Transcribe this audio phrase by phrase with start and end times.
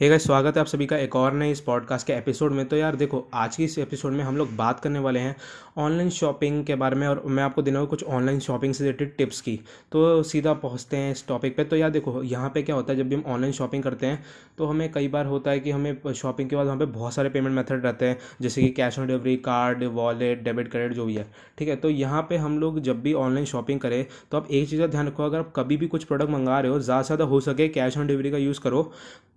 [0.00, 2.64] Hey guys स्वागत है आप सभी का एक और नए इस पॉडकास्ट के एपिसोड में।
[2.68, 5.34] तो यार देखो, आज की इस एपिसोड में हम लोग बात करने वाले हैं
[5.78, 9.40] ऑनलाइन शॉपिंग के बारे में और मैं आपको देना कुछ ऑनलाइन शॉपिंग से रिलेटेड टिप्स
[9.40, 9.58] की।
[9.92, 12.98] तो सीधा पहुँचते हैं इस टॉपिक पे। तो यार देखो, यहाँ पे क्या होता है,
[12.98, 14.22] जब भी हम ऑनलाइन शॉपिंग करते हैं
[14.58, 17.28] तो हमें कई बार होता है कि हमें शॉपिंग के बाद वहाँ पर बहुत सारे
[17.30, 21.14] पेमेंट मेथड रहते हैं, जैसे कि cash on delivery card wallet debit credit जो भी
[21.14, 21.26] है।
[21.58, 24.68] ठीक है तो यहाँ पर हम लोग जब भी ऑनलाइन शॉपिंग करें तो आप एक
[24.70, 27.06] चीज़ का ध्यान रखो, अगर आप कभी भी कुछ प्रोडक्ट मंगा रहे हो, ज़्यादा से
[27.06, 28.90] ज़्यादा हो सके कैश ऑन डिलीवरी का यूज़ करो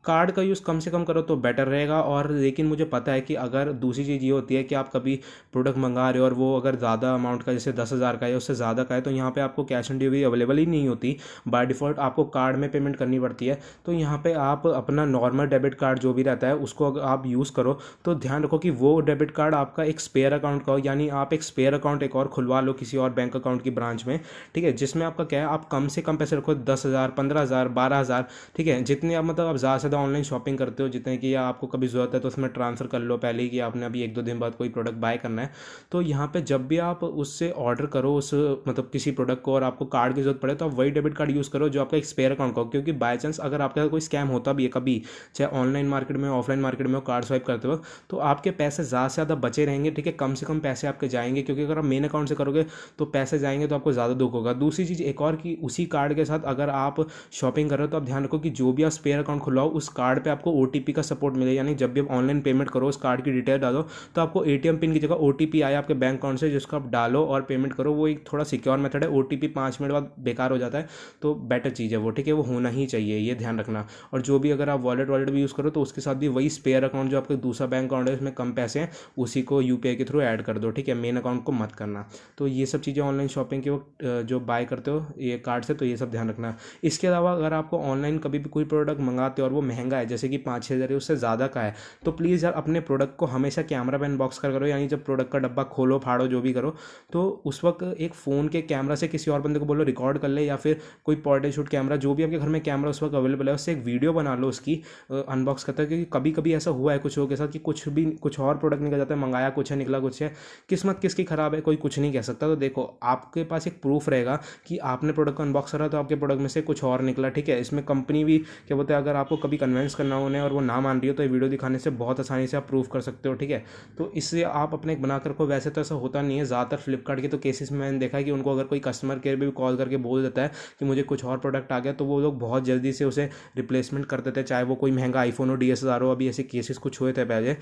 [0.06, 3.22] कार्ड का यूज़ कम से कम करो तो बेटर रहेगा और लेकिन मुझे पता है
[3.22, 5.20] कि अगर दूसरी चीज़ ये होती है कि आप कभी
[5.54, 8.36] प्रोडक्ट मंगा रहे हो और वो अगर ज़्यादा अमाउंट का, जैसे दस हज़ार का है
[8.36, 11.16] उससे ज़्यादा का है तो यहाँ पे आपको कैश ऑन डिलीवरी अवेलेबल ही नहीं होती।
[11.48, 15.48] बाय डिफ़ॉल्ट आपको कार्ड में पेमेंट करनी पड़ती है। तो यहाँ पर आप अपना नॉर्मल
[15.48, 18.70] डेबिट कार्ड जो भी रहता है, उसको अगर आप यूज़ करो तो ध्यान रखो कि
[18.72, 22.16] वो डेबिट कार्ड आपका एक स्पेयर अकाउंट का हो, यानी आप एक स्पेयर अकाउंट एक
[22.16, 24.20] और खुलवा लो किसी और बैंक अकाउंट की ब्रांच में,
[24.56, 24.72] ठीक है?
[24.74, 27.98] जिसमें आपका क्या है, आप कम से कम पैसे रखो दस हज़ार, पंद्रह हज़ार, बारह
[27.98, 28.82] हज़ार, ठीक है?
[28.84, 32.12] जितने आप मतलब आप ज़्यादा ज़्यादा ऑनलाइन शॉपिंग करते हो, जितने की आपको कभी ज़रूरत
[32.14, 34.56] है तो उसमें ट्रांसफ़र कर लो। पहले ही कि आपने अभी एक दो दिन बाद
[34.56, 35.52] कोई प्रोडक्ट बाय करना है
[35.92, 38.34] तो यहाँ पे जब भी आप उससे ऑर्डर करो, उस
[38.68, 41.32] मतलब किसी प्रोडक्ट को और आपको कार्ड की ज़रूरत पड़े तो आप वही डेबिट कार्ड
[41.32, 44.02] यूज़ करो, जो आपका एक स्पेयर अकाउंट का क्योंकि बाय चांस अगर आपके साथ कोई
[44.02, 45.02] स्कैम होता भी है कभी,
[45.36, 47.76] चाहे ऑनलाइन मार्केट में ऑफलाइन मार्केट में कार्ड स्वाइप करते हो
[48.10, 50.12] तो आपके पैसे ज़्यादा से ज़्यादा बचे रहेंगे, ठीक है?
[50.14, 52.66] कम से कम पैसे आपके जाएँगे, क्योंकि अगर आप मेन अकाउंट से करोगे
[53.00, 56.14] तो पैसे जाएँगे तो आपको ज़्यादा दुख होगा। दूसरी चीज़ एक और कि उसी कार्ड
[56.16, 58.84] के साथ अगर आप शॉपिंग कर रहे हो तो आप ध्यान रखो कि जो भी
[58.84, 62.00] आप स्पेयर अकाउंट खुलाओ उस कार्ड पे आपको ओ का सपोर्ट मिले यानी जब भी
[62.00, 63.82] आप ऑनलाइन पेमेंट करो, उस कार्ड की डिटेल डालो
[64.16, 65.32] तो आपको एटीएम पिन की जगह ओ
[65.64, 68.78] आए आपके बैंक अकाउंट से, जिसको आप डालो और पेमेंट करो। वो एक थोड़ा सिक्योर
[68.80, 70.88] मेथड है। ओ टी मिनट बाद बेकार हो जाता है
[71.22, 72.34] तो बेटर चीज़ है वो, ठीक है?
[72.34, 75.42] वो होना ही चाहिए, ये ध्यान रखना। और जो भी अगर आप वॉलेट वॉलेट भी
[75.42, 78.16] यूज़ करो तो उसके साथ भी वही स्पेयर अकाउंट जो आपका दूसरा बैंक अकाउंट है,
[78.16, 80.96] उसमें कम पैसे हैं, उसी को यूपीआई के थ्रू ऐड कर दो, ठीक है?
[80.96, 82.06] मेन अकाउंट को मत करना।
[82.38, 85.74] तो ये सब चीज़ें ऑनलाइन शॉपिंग के वक्त जो बाय करते हो, ये कार्ड से
[85.74, 89.42] तो ये सब ध्यान रखना। इसके अलावा अगर आपको ऑनलाइन कभी भी कोई प्रोडक्ट मंगाते
[89.42, 91.74] हो और वो महँगा है, जैसे कि पाँच छः हज़ार उससे ज़्यादा का है।
[92.06, 95.32] तो प्लीज़ यार, अपने प्रोडक्ट को हमेशा कैमरा पे अनबॉक्स कर करो, यानी जब प्रोडक्ट
[95.32, 96.76] का डब्बा खोलो, फाड़ो, जो भी करो
[97.12, 100.28] तो उस वक्त एक फ़ोन के कैमरा से किसी और बंदे को बोलो रिकॉर्ड कर
[100.28, 103.16] ले, या फिर कोई पॉर्टे शूट कैमरा जो भी आपके घर में कैमरा उस वक्त
[103.16, 104.82] अवेलेबल है, उससे एक वीडियो बना लो उसकी
[105.12, 108.06] अनबॉक्स करता क्योंकि कभी कभी ऐसा हुआ है कुछ लोगों के साथ कि कुछ भी,
[108.14, 110.32] कुछ और प्रोडक्ट निकल जाता है, मंगाया कुछ है, निकला कुछ है,
[110.70, 114.10] किस्मत किसकी ख़राब है, कोई कुछ नहीं कह सकता। तो देखो, आपके पास एक प्रूफ
[114.10, 117.30] रहेगा कि आपने प्रोडक्ट को अनबॉक्स करा तो आपके प्रोडक्ट में से कुछ और निकला,
[117.30, 117.60] ठीक है?
[117.62, 118.38] इसमें कंपनी भी,
[118.68, 121.16] क्या बोलते हैं, अगर आपको कभी कन्वेंस करना उन्हें और वो ना मान रही हो
[121.16, 123.64] तो ये वीडियो दिखाने से बहुत आसानी से आप प्रूव कर सकते हो, ठीक है?
[123.98, 127.22] तो इससे आप अपने बना कर रखो वैसे तो ऐसा होता नहीं है। ज़्यादातर फ्लिपकार्ट
[127.22, 129.78] के तो केसेस में मैंने देखा है कि उनको अगर कोई कस्टमर केयर भी कॉल
[129.78, 132.66] करके बोल देता है कि मुझे कुछ और प्रोडक्ट आ गया तो वो लोग बहुत
[132.66, 136.12] जल्दी से उसे रिप्लेसमेंट कर देते हैं, चाहे वो कोई महँगा आईफोन हो डी हो,
[136.12, 137.56] अभी ऐसे केसेस कुछ हुए थे पहले।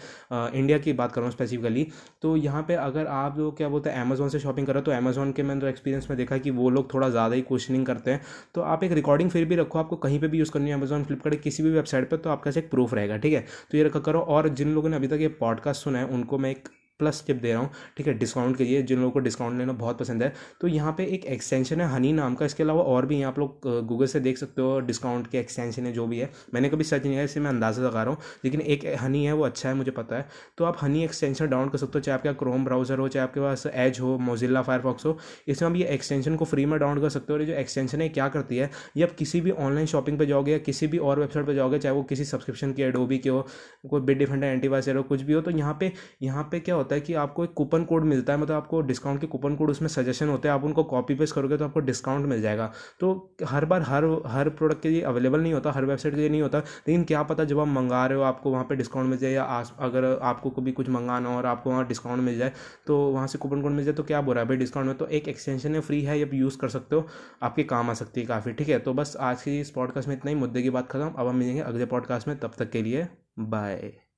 [0.60, 1.88] इंडिया की बात करूँ स्पेसिफिकली
[2.22, 5.32] तो यहाँ पर अगर आप लोग क्या बोलते हैं अमेजोन से शॉपिंग करो तो अमेजोन
[5.32, 8.22] के मैंने तो एक्सपीरियंस में देखा कि वो लोग थोड़ा ज़्यादा ही क्वेश्चनिंग करते हैं।
[8.56, 11.04] तो आप एक रिकॉर्डिंग फिर भी रखो, आपको कहीं पर भी यूज़ करनी है अमेजोन
[11.04, 13.46] फ्लिपकार्ट किसी भी वेबसाइट पर तो आपका एक प्रूफ रहेगा, ठीक है?
[13.72, 16.38] तो ये रखा करो और जिन लोगों ने अभी तक ये पॉडकास्ट सुना है, उनको
[16.38, 18.14] मैं एक प्लस टिप दे रहा हूँ, ठीक है?
[18.16, 21.26] डिस्काउंट के लिए जिन लोगों को डिस्काउंट लेना बहुत पसंद है। तो यहाँ पे एक
[21.28, 24.62] एक्सटेंशन है हनी नाम का। इसके अलावा और भी आप लोग गूगल से देख सकते
[24.62, 27.50] हो डिस्काउंट के एक्सटेंशन है, जो भी है। मैंने कभी सर्च नहीं किया इससे मैं
[27.50, 30.28] अंदाज़ा लगा रहा हूँ। लेकिन एक हनी है, वो अच्छा है, मुझे पता है।
[30.58, 33.40] तो आप हनी एक्सटेंशन डाउनलोड कर सकते हो, चाहे आपका क्रोम ब्राउज़र हो, चाहे आपके
[33.40, 35.18] पास एज हो मोजिला फायरफॉक्स हो।
[35.48, 38.10] इसमें आप ये एक्सटेंशन को फ्री में डाउनलोड कर सकते हो। और जो एक्सटेंशन है
[38.10, 38.70] क्या करती है?
[38.98, 41.80] ये आप किसी भी ऑनलाइन शॉपिंग पर जाओगे या किसी भी और वेबसाइट पर जाओगे,
[41.80, 43.46] चाहे वो किसी सब्सक्रिप्शन की एडोबी के हो,
[43.90, 46.89] कोई बिड डिफेंडर एंटीवायरस हो, कुछ भी हो तो यहाँ पे यहाँ पे क्या होता
[46.96, 49.88] है कि आपको एक कूपन कोड मिलता है मतलब आपको डिस्काउंट के कूपन कोड उसमें
[49.90, 53.66] सजेशन होते हैं, आप उनको कॉपी पेस्ट करोगे तो आपको डिस्काउंट मिल जाएगा। तो हर
[53.66, 56.60] बार हर हर प्रोडक्ट के लिए अवेलेबल नहीं होता, हर वेबसाइट के लिए नहीं होता,
[56.60, 59.44] लेकिन क्या पता जब आप मंगा रहे हो, आपको वहाँ पर डिस्काउंट मिल जाए या
[59.80, 62.54] अगर आपको कभी कुछ मंगाना हो और आपको वहाँ डिस्काउंट मिल जाए
[62.88, 64.98] तो वहाँ से कूपन कोड मिल जाए तो क्या बोल रहा है भाई डिस्काउंट में?
[64.98, 67.06] तो एक एक्सटेंशन है फ्री है, ये यूज़ कर सकते हो,
[67.44, 68.80] आपके काम आ सकती है काफ़ी, ठीक है?
[68.80, 71.36] तो बस आज की इस पॉडकास्ट में इतना ही, मुद्दे की बात खत्म, अब हम
[71.36, 73.08] मिलेंगे अगले पॉडकास्ट में, तब तक के लिए
[73.40, 74.09] बाय